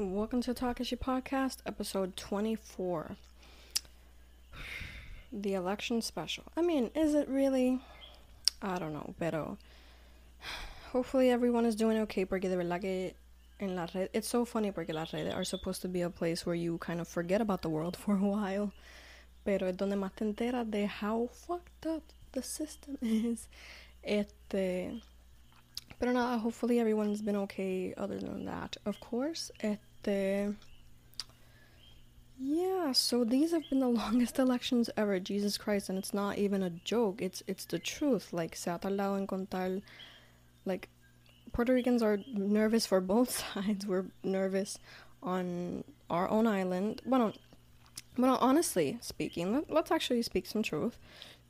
[0.00, 3.16] Welcome to Takashi Podcast, episode 24.
[5.30, 6.44] The election special.
[6.56, 7.80] I mean, is it really?
[8.62, 9.58] I don't know, pero
[10.92, 13.12] hopefully everyone is doing okay porque de verdad que
[13.60, 16.46] en la red, it's so funny porque las redes are supposed to be a place
[16.46, 18.72] where you kind of forget about the world for a while,
[19.44, 23.48] pero es donde más te enteras de how fucked up the system is.
[24.02, 24.98] Este,
[25.98, 29.50] pero nada, hopefully everyone's been okay other than that, of course.
[29.60, 29.89] Este,
[32.42, 36.62] yeah, so these have been the longest elections ever, Jesus Christ, and it's not even
[36.62, 37.20] a joke.
[37.20, 38.32] It's it's the truth.
[38.32, 39.82] Like se ha tardado en contar
[40.64, 40.88] like
[41.52, 43.86] Puerto Ricans are nervous for both sides.
[43.86, 44.78] We're nervous
[45.22, 47.02] on our own island.
[47.04, 47.32] Bueno,
[48.16, 50.96] well, honestly speaking, let, let's actually speak some truth.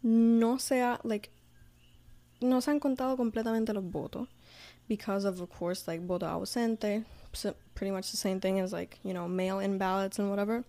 [0.03, 1.31] No sea like
[2.41, 4.27] no se han contado completamente los votos
[4.89, 7.05] because of, of course, like voto ausente,
[7.75, 10.65] pretty much the same thing as like you know mail-in ballots and whatever.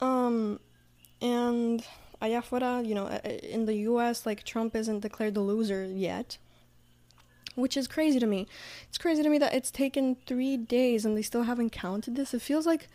[0.00, 0.58] Um,
[1.20, 1.84] and
[2.20, 6.38] allá afuera, you know, in the U.S., like Trump isn't declared the loser yet,
[7.54, 8.48] which is crazy to me.
[8.88, 12.34] It's crazy to me that it's taken three days and they still haven't counted this.
[12.34, 12.88] It feels like,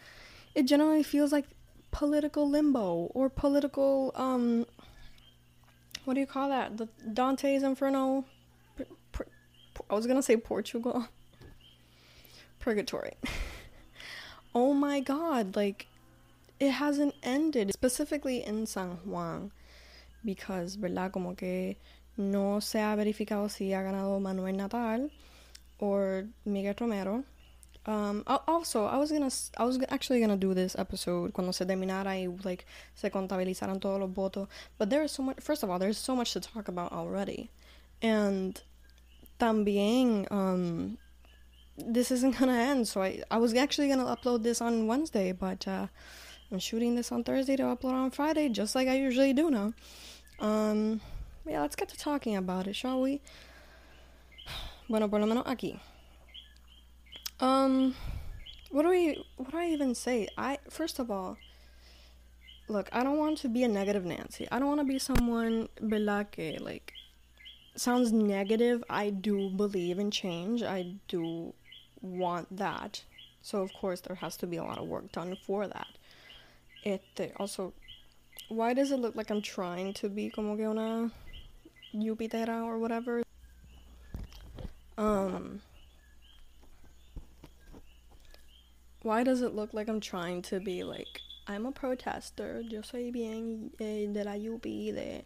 [0.53, 1.45] it generally feels like
[1.92, 4.66] political limbo or political um.
[6.03, 6.77] What do you call that?
[6.77, 8.23] The Dante's Inferno
[9.89, 11.08] I was gonna say Portugal.
[12.59, 13.13] Purgatory.
[14.55, 15.88] oh my god, like
[16.59, 17.73] it hasn't ended.
[17.73, 19.52] Specifically in San Juan.
[20.25, 21.11] Because, ¿verdad?
[21.11, 21.77] Como que
[22.17, 25.09] no se ha verificado si ha ganado Manuel Natal
[25.80, 27.23] or Miguel Romero.
[27.86, 32.19] Um, also, I was gonna, I was actually gonna do this episode cuando se terminara
[32.19, 34.49] y like se contabilizaran todos los votos.
[34.77, 35.39] But there is so much.
[35.39, 37.49] First of all, there's so much to talk about already,
[38.02, 38.61] and
[39.39, 40.97] también um,
[41.78, 42.88] this isn't gonna end.
[42.88, 45.88] So I, I was actually gonna upload this on Wednesday, but uh,
[46.52, 49.73] I'm shooting this on Thursday to upload on Friday, just like I usually do now.
[50.39, 51.02] Um,
[51.45, 53.21] yeah, let's get to talking about it, shall we?
[54.89, 55.80] Bueno, por lo menos aquí.
[57.39, 57.94] Um,
[58.71, 59.23] what do we?
[59.36, 60.27] What do I even say?
[60.38, 61.38] I first of all,
[62.67, 64.48] look, I don't want to be a negative Nancy.
[64.52, 65.70] I don't want to be someone.
[66.32, 66.94] Que like
[67.76, 68.83] sounds negative.
[68.89, 70.64] I do believe in change.
[70.64, 71.54] I do
[72.02, 73.03] want that.
[73.41, 75.87] So of course there has to be a lot of work done for that.
[76.83, 77.03] It
[77.37, 77.73] also
[78.49, 81.11] why does it look like I'm trying to be como que una
[81.93, 83.23] yupitera or whatever?
[84.97, 85.61] Um
[89.02, 93.09] why does it look like I'm trying to be like I'm a protester, yo soy
[93.11, 95.23] bien eh, de la UP de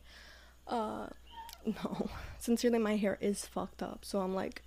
[0.67, 1.07] uh
[1.65, 2.09] no
[2.39, 4.63] sincerely my hair is fucked up so i'm like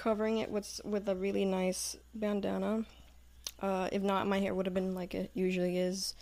[0.00, 2.84] covering it with with a really nice bandana.
[3.60, 6.14] Uh if not my hair would have been like it usually is.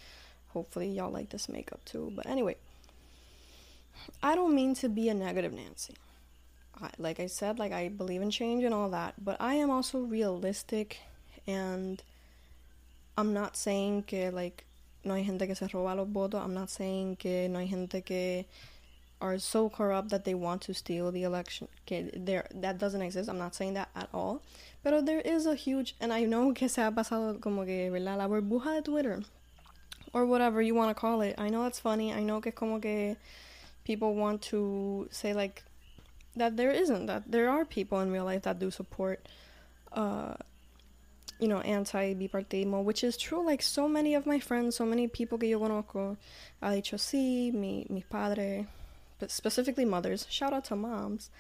[0.49, 2.13] Hopefully y'all like this makeup too.
[2.15, 2.57] But anyway
[4.23, 5.95] i don't mean to be a negative nancy.
[6.81, 9.15] I, like i said like i believe in change and all that.
[9.23, 10.99] But i am also realistic
[11.47, 12.03] and
[13.17, 14.65] i'm not saying que like
[15.05, 18.05] no hay gente que se roba los votos i'm not saying que no hay gente
[18.05, 18.45] que
[19.21, 21.69] are so corrupt that they want to steal the election.
[21.87, 23.29] Okay, there that doesn't exist.
[23.29, 24.43] I'm not saying that at all.
[24.83, 28.19] But there is a huge and I know que se ha pasado como que ¿verdad?
[28.19, 29.23] la burbuja de Twitter
[30.13, 31.35] or whatever you want to call it.
[31.39, 32.13] I know it's funny.
[32.13, 33.17] I know que como que
[33.85, 35.63] people want to say like
[36.37, 39.27] that there isn't that there are people in real life that do support
[39.93, 40.35] uh
[41.41, 43.45] you know, anti-bipartismo, which is true.
[43.45, 46.17] Like so many of my friends, so many people que yo conozco,
[46.61, 48.67] ha dicho sí, mi, mis padres,
[49.19, 51.31] but specifically mothers, shout out to moms.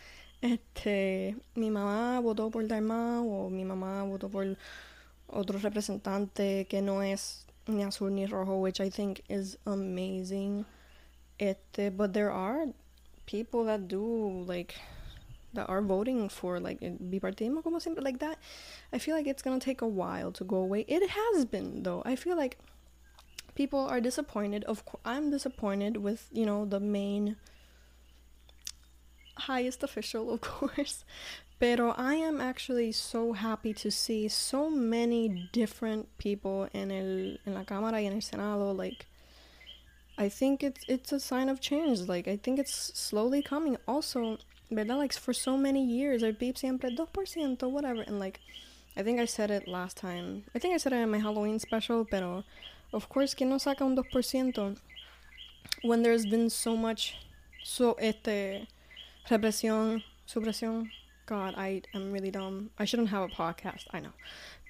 [0.41, 4.57] Este, mi mamá votó por Dalmau o mi mamá votó por
[5.29, 10.65] otro representante que no es ni azul ni rojo, which I think is amazing.
[11.41, 12.67] Este, but there are
[13.27, 14.75] people that do like
[15.55, 18.39] that are voting for like bipartismo como siempre like that.
[18.93, 20.85] I feel like it's gonna take a while to go away.
[20.89, 22.03] It has been though.
[22.05, 22.59] I feel like
[23.55, 24.65] people are disappointed.
[24.65, 27.37] Of course, I'm disappointed with you know the main
[29.39, 31.05] highest official, of course.
[31.59, 37.55] Pero I am actually so happy to see so many different people in el en
[37.55, 39.07] la cámara y en el senado like
[40.19, 42.01] I think it's it's a sign of change.
[42.01, 43.77] Like I think it's slowly coming.
[43.87, 44.39] Also,
[44.71, 44.99] ¿verdad?
[44.99, 48.03] Like for so many years, our PIP siempre 2%, whatever.
[48.03, 48.41] And like,
[48.97, 50.43] I think I said it last time.
[50.57, 52.43] I think I said it in my Halloween special, pero
[52.93, 54.77] of course, que no saca un dos por ciento
[55.83, 57.15] When there's been so much,
[57.63, 58.67] so este,
[59.29, 60.91] represión, supresión,
[61.27, 62.71] God, I am really dumb.
[62.79, 63.85] I shouldn't have a podcast.
[63.93, 64.13] I know,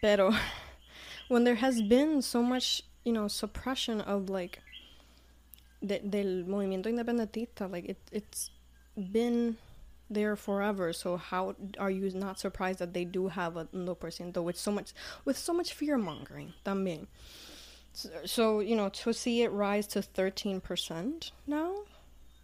[0.00, 0.34] pero
[1.28, 4.60] when there has been so much, you know, suppression of like
[5.84, 8.50] de, del movimiento independentista, like it it's
[9.12, 9.56] been
[10.10, 10.92] there forever.
[10.92, 14.72] So how are you not surprised that they do have a no percent with so
[14.72, 14.92] much
[15.24, 17.06] with so much fear mongering también?
[17.92, 21.74] So, so you know to see it rise to thirteen percent now,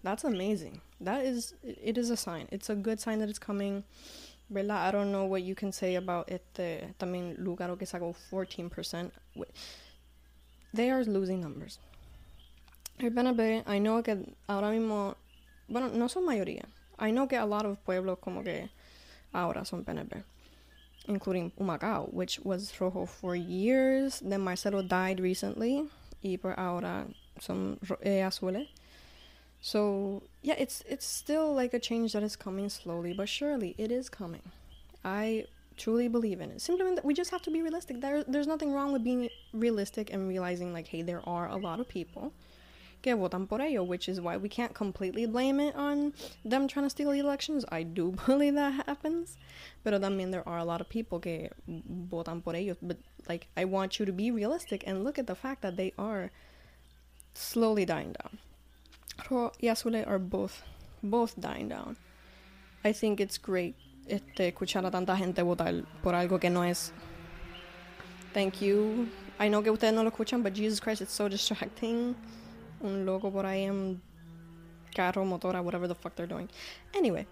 [0.05, 0.81] that's amazing.
[1.01, 2.47] That is it is a sign.
[2.53, 3.83] It's a good sign that it's coming.
[4.51, 4.89] ¿verdad?
[4.89, 9.11] I don't know what you can say about este también Lugaro que sacó 14%.
[10.73, 11.79] They are losing numbers.
[12.99, 14.17] El PNP, I know que
[14.49, 15.17] ahora mismo,
[15.69, 16.65] bueno, no son mayoría.
[16.99, 18.71] I know que a lot of pueblos como que
[19.33, 20.23] ahora son PNP,
[21.09, 24.21] including Humacao, which was rojo for years.
[24.21, 25.89] Then Marcelo died recently,
[26.23, 27.07] y por ahora
[27.41, 28.69] son eh, azules.
[29.65, 33.75] So yeah, it's it's still like a change that is coming slowly but surely.
[33.79, 34.43] It is coming.
[35.03, 35.47] I
[35.79, 36.61] truly believe in it.
[36.61, 38.03] Simply that we just have to be realistic.
[38.03, 41.81] There, there's nothing wrong with being realistic and realizing like, hey, there are a lot
[41.81, 42.35] of people
[43.01, 46.13] que votan por ello, which is why we can't completely blame it on
[46.45, 47.65] them trying to steal the elections.
[47.73, 49.39] I do believe that happens.
[49.87, 51.49] I mean, there are a lot of people que
[52.11, 52.77] votan por ellos.
[52.83, 52.99] But,
[53.31, 56.31] like, I want you to be realistic and look at the fact that they are
[57.33, 58.39] slowly dying down.
[59.31, 60.63] Ro y Azule are both,
[61.03, 61.97] both dying down.
[62.85, 63.75] I think it's great
[64.07, 66.93] este, escuchar a tanta gente votar por algo que no es.
[68.33, 69.09] Thank you.
[69.39, 72.15] I know que ustedes no lo escuchan, but Jesus Christ, it's so distracting
[72.83, 74.01] un loco por ahí en
[74.95, 76.49] carro, motora, whatever the fuck they're doing.
[76.95, 77.27] Anyway,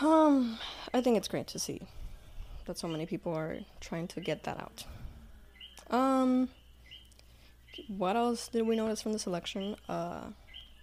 [0.00, 0.58] um,
[0.92, 1.80] I think it's great to see
[2.66, 4.84] that so many people are trying to get that out.
[5.90, 6.48] Um,
[7.86, 9.76] what else did we notice from this election?
[9.88, 10.24] Uh,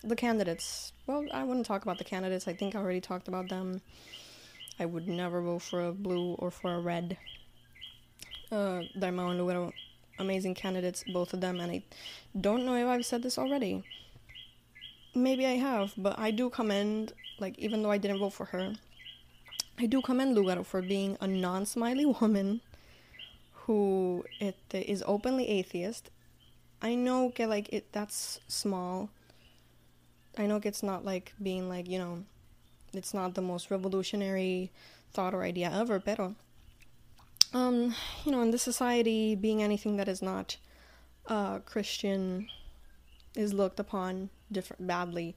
[0.04, 0.94] the candidates.
[1.08, 2.48] Well, I wouldn't talk about the candidates.
[2.48, 3.82] I think I already talked about them.
[4.80, 7.18] I would never vote for a blue or for a red.
[8.52, 9.74] Uh, Dalmau and Lugaro
[10.20, 11.84] amazing candidates, both of them, and I
[12.40, 13.84] don't know if I've said this already.
[15.14, 18.74] Maybe I have, but I do commend, like, even though I didn't vote for her,
[19.78, 22.62] I do commend Lugaro for being a non smiley woman
[23.66, 24.24] who
[24.72, 26.10] is openly atheist.
[26.86, 29.10] I know que like it that's small.
[30.38, 32.26] I know it's not like being like, you know,
[32.94, 34.70] it's not the most revolutionary
[35.12, 36.36] thought or idea ever, pero
[37.56, 40.58] um, you know, in this society, being anything that is not
[41.26, 42.50] uh, Christian
[43.34, 45.36] is looked upon different badly.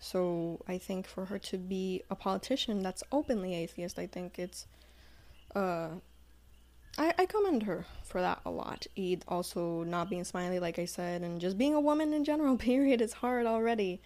[0.00, 4.66] So I think for her to be a politician that's openly atheist, I think it's
[5.54, 5.90] uh,
[6.96, 8.86] I, I commend her for that a lot.
[8.96, 12.56] Eid also not being smiley, like I said, and just being a woman in general.
[12.70, 14.00] Period is hard already.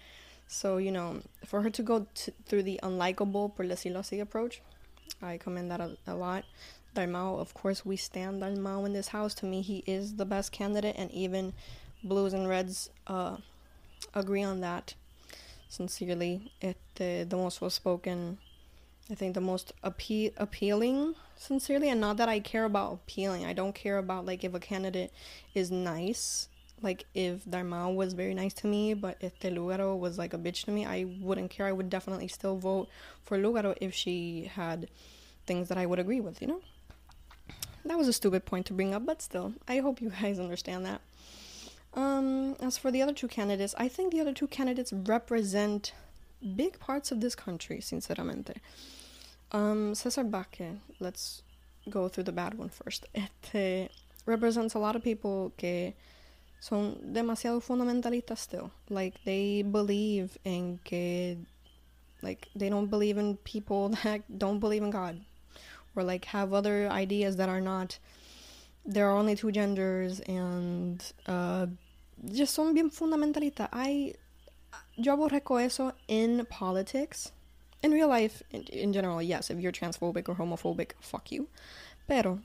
[0.49, 4.61] So you know, for her to go t- through the unlikable, por decirlo así, approach,
[5.23, 6.44] I commend that a, a lot.
[6.94, 9.32] Dalmau, of course, we stand Dalmau in this house.
[9.37, 11.55] To me, he is the best candidate, and even
[12.05, 13.37] Blues and Reds uh,
[14.14, 14.94] agree on that.
[15.69, 18.38] Sincerely, it uh, the most well spoken.
[19.10, 23.44] I think the most appe- appealing, sincerely, and not that I care about appealing.
[23.44, 25.12] I don't care about like if a candidate
[25.54, 26.49] is nice.
[26.81, 30.38] Like if Dalmau was very nice to me, but if the Lugaro was like a
[30.38, 31.66] bitch to me, I wouldn't care.
[31.66, 32.88] I would definitely still vote
[33.25, 34.88] for Lugaro if she had
[35.46, 36.60] things that I would agree with, you know?
[37.84, 40.87] that was a stupid point to bring up, but still, I hope you guys understand
[40.87, 41.00] that.
[41.94, 45.92] Um, as for the other two candidates, I think the other two candidates represent
[46.42, 48.56] big parts of this country, sinceramente.
[49.52, 51.42] Um, Cesar Vázquez, let's
[51.90, 53.06] go through the bad one first.
[53.14, 53.90] Este
[54.26, 55.94] represents a lot of people que
[56.61, 58.70] son demasiado fundamentalistas still.
[58.88, 61.38] Like, they believe in que,
[62.22, 65.20] like, they don't believe in people that don't believe in God
[65.94, 67.99] or like have other ideas that are not
[68.84, 71.66] there are only two genders and uh,
[72.32, 73.68] just son bien fundamentalista.
[73.72, 74.14] I
[74.96, 77.32] yo aborrezco eso in politics.
[77.82, 81.49] In real life, in, in general, yes, if you're transphobic or homophobic, fuck you.
[82.06, 82.38] Pero,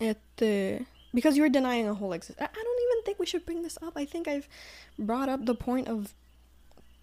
[0.00, 2.48] este, because you're denying a whole existence.
[2.52, 3.92] I, don't even think we should bring this up.
[3.96, 4.48] I think I've
[4.98, 6.14] brought up the point of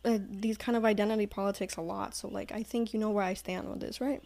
[0.04, 2.16] uh, these kind of identity politics a lot.
[2.16, 4.22] So, like, I think you know where I stand with this, right?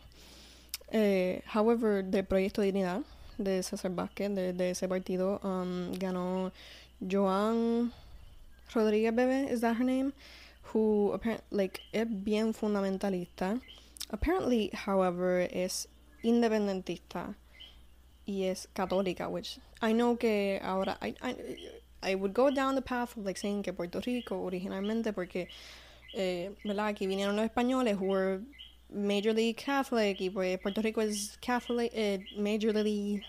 [0.91, 3.03] Eh, however, the Proyecto Dignidad
[3.37, 6.51] de César Vázquez, de, de ese partido, um, ganó
[7.05, 7.91] Joan
[8.73, 10.13] Rodríguez Veve, is that her name?
[10.73, 13.61] Who apparently, like, es bien fundamentalista.
[14.09, 15.87] Apparently, however, es
[16.23, 17.35] independentista
[18.25, 21.35] y es católica, which I know que ahora I, I,
[22.01, 25.47] I would go down the path of like saying que Puerto Rico originalmente porque
[26.15, 26.87] eh, ¿verdad?
[26.87, 28.41] aquí vinieron los españoles who were
[28.93, 33.21] majorly Catholic, y pues Puerto Rico is Catholic, eh, majorly,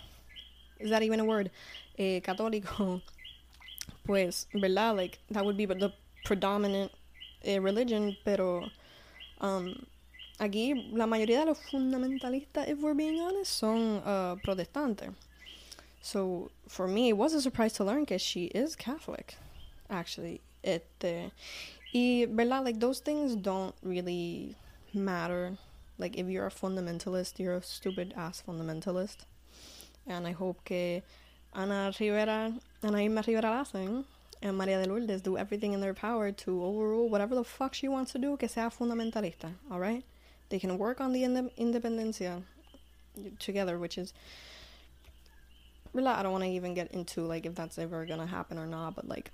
[0.79, 1.51] is that even a word?
[1.97, 3.01] Eh, católico,
[4.07, 4.95] pues, ¿verdad?
[4.95, 5.93] Like, that would be the
[6.25, 6.91] predominant
[7.43, 8.69] eh, religion, pero
[9.41, 9.85] um,
[10.39, 15.09] aquí la mayoría de los fundamentalistas, if we're being honest, son uh, protestantes.
[16.01, 19.35] So for me, it was a surprise to learn that she is Catholic,
[19.89, 20.41] actually.
[20.63, 21.31] Este,
[21.93, 22.63] y, ¿verdad?
[22.63, 24.55] Like, those things don't really
[24.93, 25.57] matter.
[25.97, 29.25] Like, if you're a fundamentalist, you're a stupid ass fundamentalist.
[30.05, 31.03] And I hope que
[31.57, 34.05] Ana Rivera, Ana Irma Rivera Lassén,
[34.43, 37.87] and Maria de Lourdes do everything in their power to overrule whatever the fuck she
[37.87, 40.03] wants to do, que sea fundamentalista, alright?
[40.49, 42.43] They can work on the ind- independencia
[43.39, 44.13] together, which is.
[45.93, 48.67] Really I don't want to even get into like if that's ever gonna happen or
[48.67, 49.31] not, but like,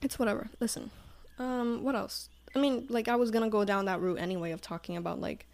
[0.00, 0.48] it's whatever.
[0.58, 0.90] Listen,
[1.38, 2.30] um, what else?
[2.54, 5.44] I mean, like I was gonna go down that route anyway of talking about like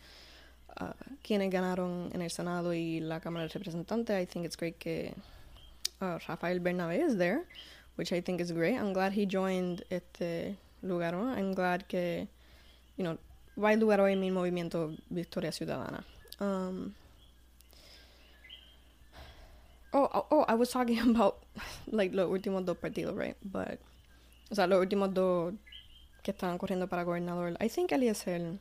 [0.77, 0.93] uh,
[1.25, 4.15] quienes ganaron en el Senado y la Cámara de Representantes.
[4.15, 5.13] I think it's great que
[6.03, 7.45] uh, Rafael Bernabé is there,
[7.95, 8.77] which I think is great.
[8.77, 11.15] I'm glad he joined este lugar.
[11.15, 12.27] I'm glad que,
[12.97, 13.17] you know,
[13.57, 16.03] va a lugar hoy mi movimiento Victoria Ciudadana.
[16.41, 16.95] Um,
[19.93, 21.39] oh, oh, oh, I was talking about
[21.87, 23.37] like los últimos dos partidos, right?
[23.45, 23.79] But,
[24.51, 25.55] o sea, los últimos dos
[26.23, 27.57] que estaban corriendo para gobernador.
[27.61, 28.59] I think Eliezer,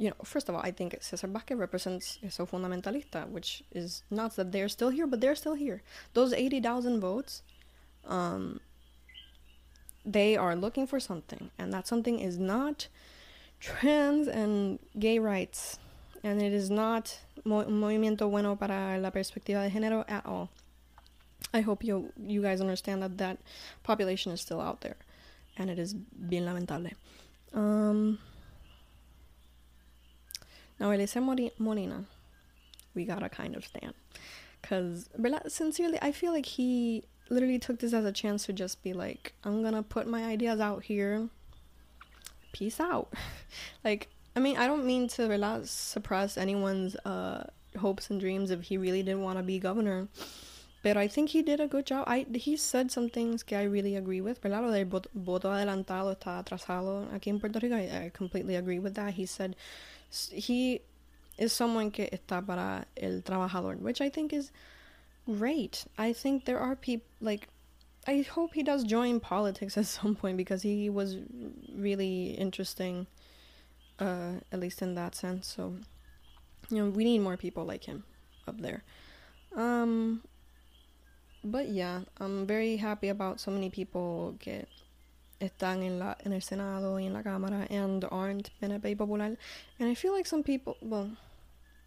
[0.00, 4.34] you know, first of all, I think Cesar Vázquez represents eso fundamentalista, which is not
[4.36, 5.82] that they're still here, but they're still here.
[6.14, 7.42] Those 80,000 votes,
[8.06, 8.60] um,
[10.06, 12.88] they are looking for something, and that something is not
[13.60, 15.78] trans and gay rights,
[16.24, 20.48] and it is not mo- movimiento bueno para la perspectiva de género at all.
[21.52, 23.38] I hope you you guys understand that that
[23.82, 24.96] population is still out there
[25.58, 26.92] and it is bien lamentable.
[27.52, 28.18] Um,
[30.80, 32.04] now, Eliezer Molina,
[32.94, 33.92] we gotta kind of stand.
[34.60, 35.10] Because,
[35.46, 39.34] sincerely, I feel like he literally took this as a chance to just be like,
[39.44, 41.28] I'm gonna put my ideas out here.
[42.52, 43.12] Peace out.
[43.84, 47.44] like, I mean, I don't mean to relax, suppress anyone's uh,
[47.78, 50.08] hopes and dreams if he really didn't want to be governor.
[50.82, 52.04] But I think he did a good job.
[52.06, 54.40] I he said some things que I really agree with.
[54.40, 54.62] ¿Verdad?
[54.62, 57.76] Lo voto adelantado está atrasado aquí en Puerto Rico.
[57.76, 59.12] I, I completely agree with that.
[59.12, 59.56] He said
[60.10, 60.80] he
[61.38, 64.50] is someone que está para el trabajador, which I think is
[65.26, 65.84] great.
[65.98, 67.48] I think there are people like
[68.06, 71.16] I hope he does join politics at some point because he was
[71.74, 73.06] really interesting,
[73.98, 75.46] uh, at least in that sense.
[75.46, 75.74] So,
[76.70, 78.04] you know, we need more people like him
[78.48, 78.82] up there.
[79.54, 80.22] Um,
[81.42, 84.66] but yeah, I'm very happy about so many people que
[85.40, 89.36] están en la en el Senado y en la Cámara and aren't PNP Popular.
[89.78, 91.10] And I feel like some people, well,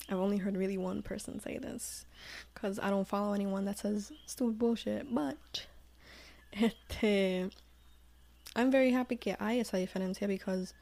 [0.10, 2.06] I've only heard really one person say this
[2.54, 5.14] because I don't follow anyone that says stupid bullshit.
[5.14, 5.66] But
[6.54, 7.52] este,
[8.56, 10.74] I'm very happy que hay esa diferencia because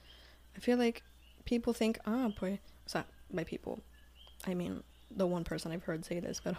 [0.56, 1.04] I feel like
[1.46, 3.80] people think, ah, pues, o sea, by people,
[4.48, 4.84] I mean
[5.16, 6.56] the one person I've heard say this, but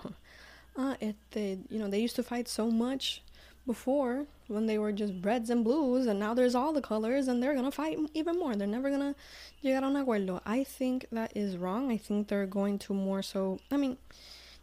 [1.01, 3.23] it they you know they used to fight so much
[3.67, 7.43] before when they were just reds and blues and now there's all the colors and
[7.43, 8.55] they're gonna fight even more.
[8.55, 9.15] They're never gonna
[9.63, 10.41] llegar a un acuerdo.
[10.45, 11.91] I think that is wrong.
[11.93, 13.97] I think they're going to more so i mean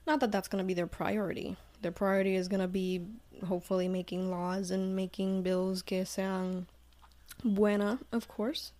[0.05, 1.55] not that that's gonna be their priority.
[1.81, 3.05] Their priority is gonna be
[3.47, 6.67] hopefully making laws and making bills que sean
[7.43, 8.73] buena of course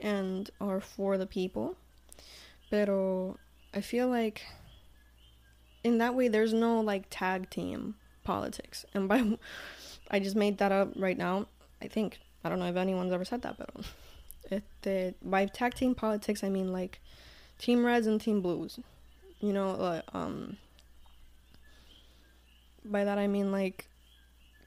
[0.00, 1.76] and are for the people.
[2.70, 3.38] Pero
[3.72, 4.42] i feel like
[5.82, 8.84] in that way there's no like tag team politics.
[8.94, 9.38] And by
[10.10, 11.46] i just made that up right now.
[11.82, 13.70] I think i don't know if anyone's ever said that but
[14.50, 17.00] este, by tag team politics i mean like
[17.58, 18.78] team reds and team blues.
[19.40, 20.56] You know uh, um
[22.84, 23.88] by that i mean like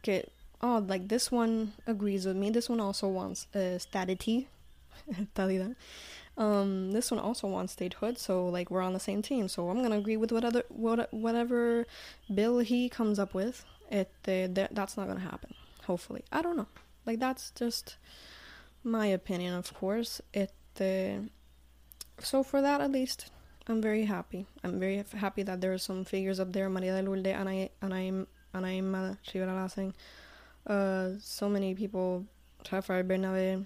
[0.01, 2.49] get oh like this one agrees with me.
[2.49, 4.47] This one also wants uh, stability
[6.37, 9.47] um, this one also wants statehood, so like we're on the same team.
[9.47, 11.85] So I'm gonna agree with whatever what whatever
[12.33, 13.65] bill he comes up with.
[13.89, 15.53] It uh, that that's not gonna happen.
[15.85, 16.67] Hopefully, I don't know.
[17.05, 17.97] Like that's just
[18.83, 20.21] my opinion, of course.
[20.33, 21.25] It uh,
[22.19, 23.31] so for that at least,
[23.67, 24.45] I'm very happy.
[24.63, 27.69] I'm very happy that there are some figures up there, Maria de Lourdes, and I
[27.81, 29.69] and I'm and I'm Rivera
[30.67, 32.25] Uh, so many people,
[32.71, 33.65] Rafael Bernabé,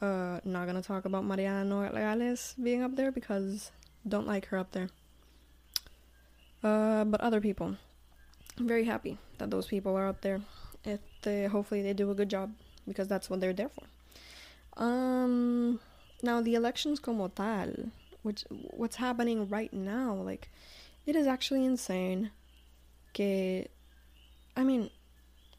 [0.00, 3.70] uh, not gonna talk about Mariana Nogales being up there because
[4.06, 4.88] don't like her up there.
[6.62, 7.76] Uh, but other people,
[8.58, 10.40] I'm very happy that those people are up there.
[10.84, 12.52] It uh, hopefully they do a good job
[12.86, 14.82] because that's what they're there for.
[14.82, 15.80] Um,
[16.22, 17.72] now the elections como tal,
[18.22, 20.50] which what's happening right now, like
[21.06, 22.30] it is actually insane.
[23.14, 23.66] Que,
[24.56, 24.90] I mean,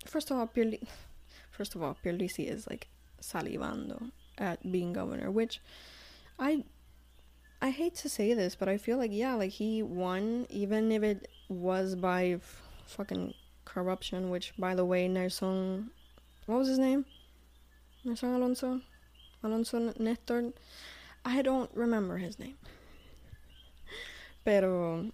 [0.05, 0.88] first of all, Pierli-
[1.51, 2.88] first of all, Pierluisi is like
[3.22, 5.62] salivando at being governor, which
[6.39, 6.63] I
[7.62, 11.03] I hate to say this, but I feel like yeah, like he won, even if
[11.03, 13.34] it was by f- fucking
[13.65, 14.29] corruption.
[14.29, 15.89] Which, by the way, Nerson,
[16.46, 17.05] what was his name?
[18.05, 18.81] Nerson Alonso,
[19.43, 20.53] Alonso Nestor.
[21.25, 22.55] I don't remember his name.
[24.46, 25.12] Pero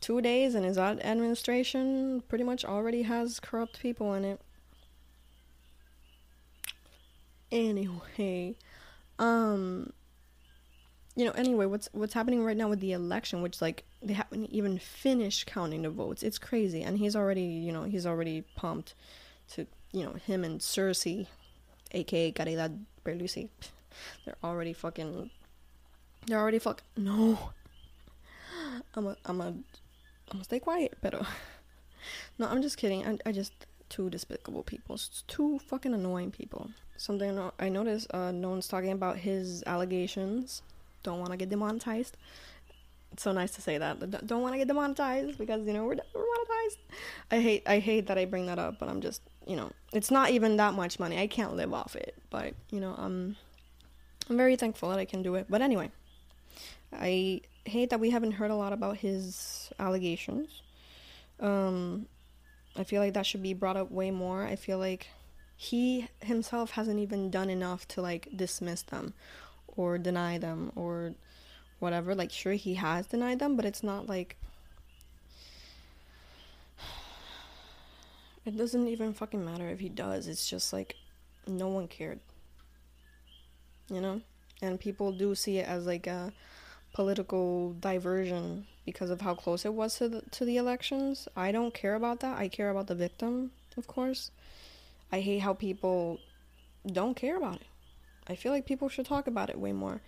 [0.00, 4.40] two days in his administration pretty much already has corrupt people in it.
[7.52, 8.56] Anyway,
[9.18, 9.92] um
[11.14, 14.46] you know, anyway, what's what's happening right now with the election, which like they haven't
[14.46, 16.22] even finished counting the votes.
[16.22, 18.94] It's crazy, and he's already, you know, he's already pumped
[19.50, 21.26] to, you know, him and Cersei,
[21.92, 23.50] aka Caridad Pierluisi,
[24.24, 25.30] they're already fucking,
[26.26, 26.82] they're already fuck.
[26.96, 27.50] No,
[28.94, 29.64] I'm a, I'm a, I'm
[30.30, 31.12] gonna stay quiet, but
[32.38, 33.06] no, I'm just kidding.
[33.06, 36.70] I, I just two despicable people, it's two fucking annoying people.
[36.96, 40.62] Something I noticed, uh, no one's talking about his allegations
[41.02, 42.16] don't want to get demonetized.
[43.12, 44.26] It's so nice to say that.
[44.26, 46.78] Don't want to get demonetized because you know we're demonetized.
[47.30, 50.10] I hate I hate that I bring that up, but I'm just you know it's
[50.10, 51.18] not even that much money.
[51.18, 53.36] I can't live off it, but you know I'm
[54.30, 55.46] I'm very thankful that I can do it.
[55.50, 55.90] But anyway,
[56.92, 60.62] I hate that we haven't heard a lot about his allegations.
[61.38, 62.06] Um,
[62.76, 64.44] I feel like that should be brought up way more.
[64.44, 65.08] I feel like
[65.56, 69.14] he himself hasn't even done enough to like dismiss them
[69.76, 71.14] or deny them or
[71.78, 72.14] whatever.
[72.14, 74.36] Like, sure, he has denied them, but it's not like.
[78.44, 80.26] It doesn't even fucking matter if he does.
[80.26, 80.96] It's just like
[81.46, 82.18] no one cared.
[83.88, 84.20] You know?
[84.60, 86.32] And people do see it as like a
[86.92, 91.28] political diversion because of how close it was to the, to the elections.
[91.36, 92.38] I don't care about that.
[92.38, 94.30] I care about the victim, of course.
[95.10, 96.18] I hate how people
[96.86, 97.66] don't care about it.
[98.28, 100.00] I feel like people should talk about it way more.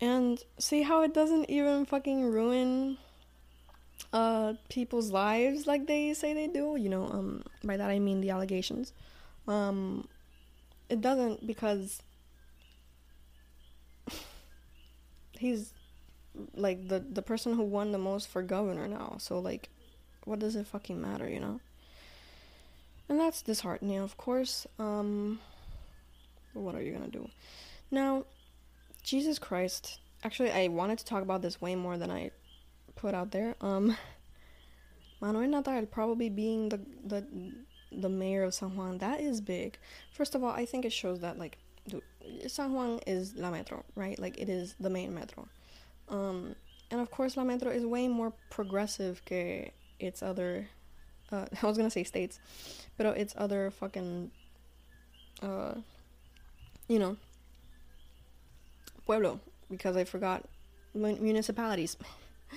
[0.00, 2.98] And see how it doesn't even fucking ruin
[4.12, 8.20] uh people's lives like they say they do, you know, um by that I mean
[8.20, 8.92] the allegations.
[9.46, 10.08] Um
[10.88, 12.02] it doesn't because
[15.44, 15.72] he's
[16.54, 19.16] like the the person who won the most for governor now.
[19.18, 19.68] So like
[20.24, 21.60] what does it fucking matter, you know?
[23.08, 24.66] And that's disheartening, of course.
[24.78, 25.40] Um
[26.54, 27.28] what are you gonna do?
[27.90, 28.24] Now,
[29.02, 29.98] Jesus Christ.
[30.22, 32.30] Actually, I wanted to talk about this way more than I
[32.96, 33.54] put out there.
[33.60, 33.96] Um,
[35.20, 37.26] Manuel Natal probably being the the
[37.92, 38.98] the mayor of San Juan.
[38.98, 39.78] That is big.
[40.12, 41.58] First of all, I think it shows that like,
[42.46, 44.18] San Juan is La Metro, right?
[44.18, 45.48] Like it is the main metro.
[46.08, 46.54] Um,
[46.90, 50.68] and of course, La Metro is way more progressive que its other.
[51.32, 52.38] Uh, I was gonna say states,
[52.96, 54.30] but its other fucking
[55.42, 55.74] uh
[56.88, 57.16] you know,
[59.06, 60.44] pueblo, because I forgot
[60.94, 61.96] municipalities.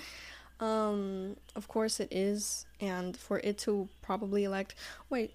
[0.60, 4.74] um, of course it is, and for it to probably elect,
[5.08, 5.32] wait,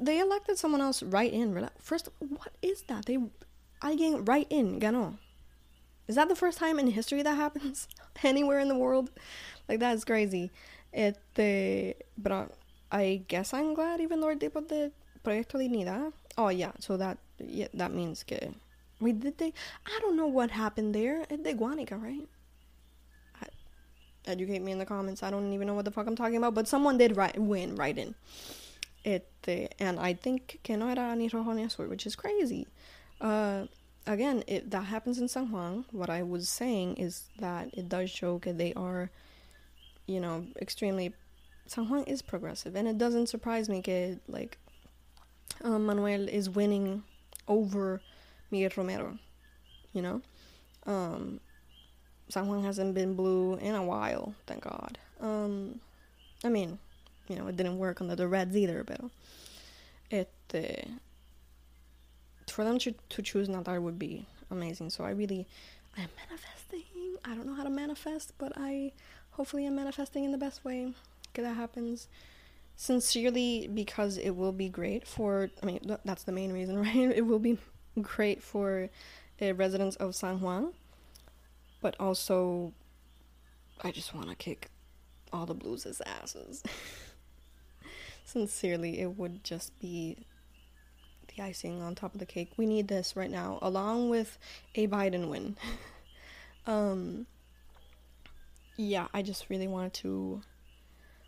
[0.00, 1.68] they elected someone else right in.
[1.78, 3.06] First, what is that?
[3.06, 3.18] They,
[3.82, 5.18] alguien right in ganó.
[6.06, 7.88] Is that the first time in history that happens
[8.22, 9.10] anywhere in the world?
[9.68, 10.50] Like that is crazy.
[10.92, 11.18] It,
[12.18, 12.50] but
[12.92, 14.92] I guess I'm glad even though tipo de
[15.24, 16.12] proyecto de dignidad.
[16.36, 18.54] Oh yeah, so that yeah, that means que.
[19.00, 19.52] Wait, did they?
[19.86, 21.24] I don't know what happened there.
[21.26, 22.28] De Guanica, right?
[24.26, 25.22] educate me in the comments.
[25.22, 26.54] I don't even know what the fuck I'm talking about.
[26.54, 28.14] But someone did right, win right in.
[29.04, 29.28] It
[29.78, 32.66] and I think que no era ni rojo ni azul, which is crazy.
[33.20, 33.66] Uh,
[34.06, 35.84] again, it that happens in San Juan.
[35.90, 39.10] What I was saying is that it does show that they are,
[40.06, 41.14] you know, extremely.
[41.66, 44.58] San Juan is progressive, and it doesn't surprise me that like
[45.62, 47.02] um, Manuel is winning
[47.48, 48.00] over
[48.50, 49.18] Miguel Romero.
[49.92, 50.22] You know,
[50.86, 51.40] um,
[52.28, 54.98] San Juan hasn't been blue in a while, thank God.
[55.20, 55.80] Um,
[56.42, 56.78] I mean,
[57.28, 59.00] you know, it didn't work under the Reds either, but
[60.10, 60.88] it uh,
[62.50, 64.90] for them to to choose Natal would be amazing.
[64.90, 65.46] So I really,
[65.96, 66.82] I'm manifesting.
[67.24, 68.92] I don't know how to manifest, but I
[69.32, 70.92] hopefully am manifesting in the best way.
[71.34, 72.06] That happens
[72.76, 77.24] sincerely because it will be great for i mean that's the main reason right it
[77.24, 77.56] will be
[78.00, 78.90] great for
[79.40, 80.72] uh, residents of san juan
[81.80, 82.72] but also
[83.82, 84.68] i just want to kick
[85.32, 86.62] all the blues' asses
[88.24, 90.26] sincerely it would just be
[91.34, 92.52] the icing on top of the cake.
[92.56, 94.38] We need this right now, along with
[94.74, 95.56] a Biden win.
[96.66, 97.26] um,
[98.76, 100.42] yeah, I just really wanted to.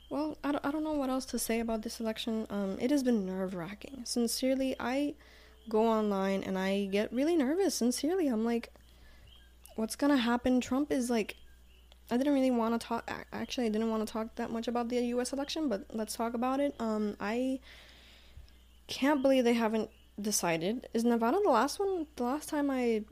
[0.09, 2.47] Well, I don't, I don't know what else to say about this election.
[2.49, 4.03] Um, it has been nerve wracking.
[4.05, 5.15] Sincerely, I
[5.69, 7.75] go online and I get really nervous.
[7.75, 8.73] Sincerely, I'm like,
[9.75, 10.61] what's gonna happen?
[10.61, 11.37] Trump is like,
[12.11, 13.11] I didn't really want to talk.
[13.33, 15.33] Actually, I didn't want to talk that much about the U.S.
[15.33, 16.75] election, but let's talk about it.
[16.79, 17.59] Um, I
[18.87, 19.91] can't believe they haven't
[20.21, 20.89] decided.
[20.95, 22.07] Is Nevada the last one?
[22.17, 23.03] The last time I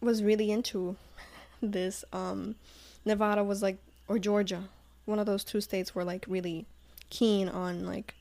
[0.00, 0.96] was really into
[1.62, 2.54] this, um,
[3.04, 4.68] Nevada was like, or Georgia,
[5.06, 6.66] one of those two states were like really
[7.10, 8.14] keen on like,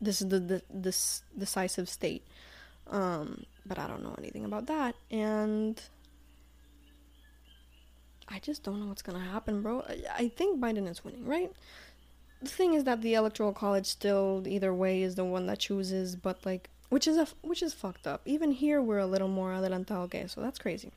[0.00, 2.22] this is the, the this decisive state.
[2.90, 5.80] Um, but I don't know anything about that, and
[8.28, 9.84] I just don't know what's gonna happen, bro.
[10.16, 11.52] I, think Biden is winning, right?
[12.42, 16.16] The thing is that the electoral college still either way is the one that chooses,
[16.16, 18.22] but like which is a which is fucked up.
[18.24, 20.92] Even here we're a little more adelantado, so that's crazy.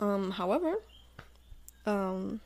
[0.00, 0.76] Um, however,
[1.86, 2.40] um,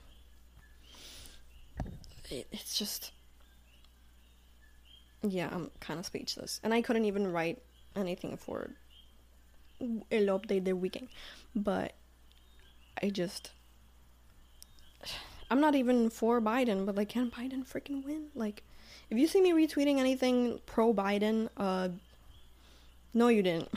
[2.30, 3.12] it, it's just
[5.22, 7.62] yeah, I'm kind of speechless, and I couldn't even write
[7.94, 8.70] anything for
[9.80, 11.08] el update the weekend,
[11.54, 11.92] but
[13.02, 13.50] I just
[15.50, 18.28] I'm not even for Biden, but like can Biden freaking win?
[18.34, 18.62] Like
[19.10, 21.88] if you see me retweeting anything pro Biden, uh
[23.14, 23.70] no you didn't.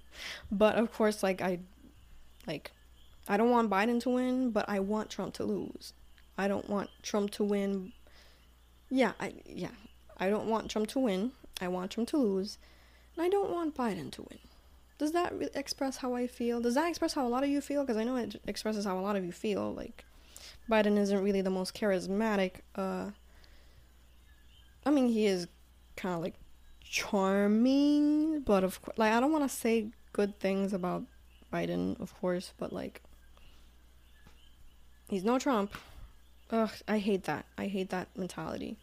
[0.50, 1.58] but of course like I
[2.46, 2.72] like
[3.28, 5.92] I don't want Biden to win, but I want Trump to lose.
[6.38, 7.92] I don't want Trump to win.
[8.90, 9.70] Yeah, I yeah.
[10.16, 11.32] I don't want Trump to win.
[11.60, 12.58] I want Trump to lose.
[13.14, 14.38] And I don't want Biden to win.
[14.98, 16.60] Does that re- express how I feel?
[16.60, 17.82] Does that express how a lot of you feel?
[17.82, 19.72] Because I know it expresses how a lot of you feel.
[19.72, 20.04] Like,
[20.68, 22.56] Biden isn't really the most charismatic.
[22.74, 23.10] Uh,
[24.84, 25.46] I mean, he is
[25.96, 26.34] kind of like
[26.82, 31.04] charming, but of course, like, I don't want to say good things about
[31.52, 33.02] Biden, of course, but like,
[35.08, 35.74] he's no Trump.
[36.50, 37.44] Ugh, I hate that.
[37.56, 38.78] I hate that mentality.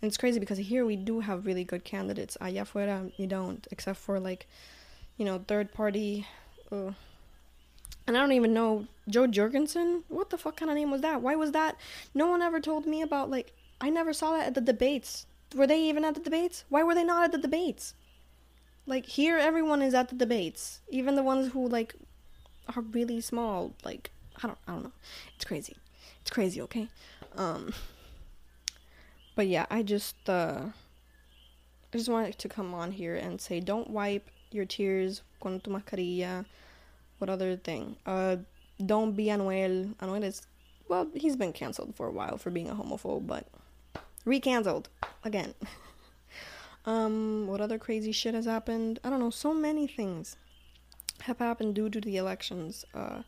[0.00, 2.36] And it's crazy because here we do have really good candidates.
[2.40, 4.48] Allá afuera, you don't, except for like
[5.16, 6.26] you know, third party.
[6.70, 6.92] Uh,
[8.06, 10.04] and I don't even know Jo Jorgensen.
[10.08, 11.22] What the fuck kind of name was that?
[11.22, 11.76] Why was that?
[12.14, 13.52] No one ever told me about like.
[13.80, 15.26] I never saw that at the debates.
[15.56, 16.64] Were they even at the debates?
[16.68, 17.94] Why were they not at the debates?
[18.86, 21.94] Like here, everyone is at the debates, even the ones who like
[22.74, 23.74] are really small.
[23.84, 24.10] Like
[24.42, 24.92] I don't, I don't know.
[25.36, 25.76] It's crazy.
[26.20, 26.60] It's crazy.
[26.62, 26.88] Okay.
[27.36, 27.72] Um.
[29.34, 30.66] But yeah, I just uh.
[31.92, 35.70] I just wanted to come on here and say, don't wipe your tears con tu
[35.70, 36.44] mascarilla.
[37.18, 37.96] What other thing?
[38.04, 38.36] Uh,
[38.84, 39.94] don't be Anuel.
[39.96, 40.42] Anuel is,
[40.88, 43.46] well, he's been canceled for a while for being a homophobe, but
[44.26, 44.86] recanceled
[45.24, 45.54] again.
[46.86, 48.98] um, what other crazy shit has happened?
[49.04, 49.30] I don't know.
[49.30, 50.36] So many things
[51.22, 52.84] have happened due to the elections.
[52.94, 53.22] Uh,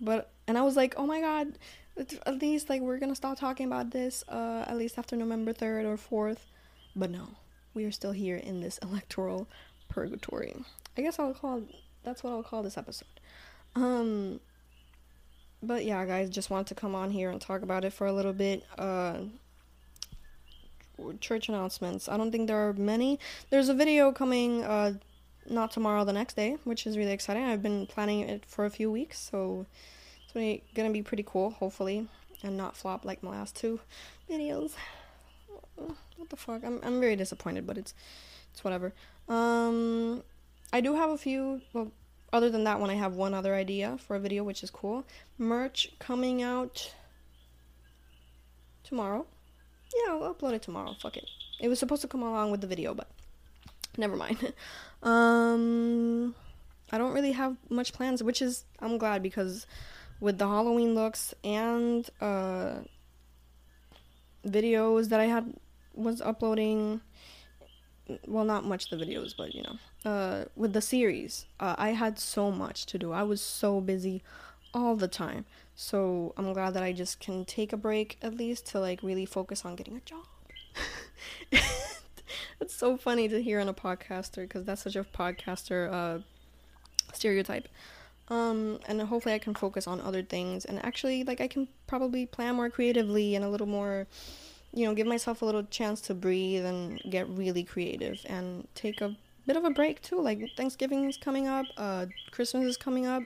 [0.00, 1.58] but and I was like, oh my god,
[1.96, 4.24] at least like we're gonna stop talking about this.
[4.28, 6.46] Uh, at least after November third or fourth.
[6.94, 7.28] But no,
[7.74, 9.48] we are still here in this electoral
[9.96, 10.54] purgatory.
[10.98, 11.62] I guess I'll call
[12.04, 13.18] that's what I'll call this episode.
[13.74, 14.40] Um
[15.62, 18.12] but yeah, guys, just wanted to come on here and talk about it for a
[18.12, 18.62] little bit.
[18.76, 19.20] Uh
[21.20, 22.10] church announcements.
[22.10, 23.18] I don't think there are many.
[23.48, 24.92] There's a video coming uh
[25.48, 27.44] not tomorrow, the next day, which is really exciting.
[27.44, 29.64] I've been planning it for a few weeks, so
[30.24, 32.06] it's really gonna be pretty cool, hopefully,
[32.42, 33.80] and not flop like my last two
[34.30, 34.72] videos.
[35.76, 36.64] What the fuck?
[36.64, 37.94] I'm I'm very disappointed, but it's
[38.52, 38.92] it's whatever.
[39.28, 40.22] Um,
[40.72, 41.60] I do have a few.
[41.72, 41.92] Well,
[42.32, 45.04] other than that one, I have one other idea for a video, which is cool.
[45.38, 46.92] Merch coming out
[48.84, 49.26] tomorrow.
[49.94, 50.94] Yeah, I'll upload it tomorrow.
[51.00, 51.28] Fuck it.
[51.60, 53.08] It was supposed to come along with the video, but
[53.96, 54.52] never mind.
[55.02, 56.34] um,
[56.92, 59.66] I don't really have much plans, which is I'm glad because
[60.20, 62.76] with the Halloween looks and uh
[64.46, 65.54] videos that I had
[65.94, 67.00] was uploading
[68.26, 72.18] well not much the videos but you know uh with the series uh, i had
[72.18, 73.12] so much to do.
[73.12, 74.22] I was so busy
[74.72, 75.44] all the time.
[75.74, 79.26] So i'm glad that i just can take a break at least to like really
[79.26, 80.24] focus on getting a job.
[82.60, 86.18] It's so funny to hear on a podcaster because that's such a podcaster uh
[87.12, 87.68] stereotype.
[88.28, 90.64] Um and hopefully i can focus on other things.
[90.64, 94.06] And actually like i can probably plan more creatively and a little more
[94.72, 99.00] you know, give myself a little chance to breathe and get really creative and take
[99.00, 100.20] a bit of a break too.
[100.20, 103.22] Like Thanksgiving is coming up, uh, Christmas is coming up,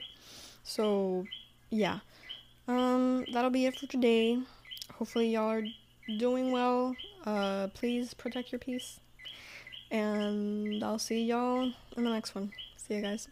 [0.63, 1.25] so
[1.69, 1.99] yeah.
[2.67, 4.39] Um, that'll be it for today.
[4.93, 5.63] Hopefully y'all are
[6.17, 6.95] doing well.
[7.25, 8.99] Uh, please protect your peace.
[9.89, 12.51] And I'll see y'all in the next one.
[12.77, 13.27] See you guys.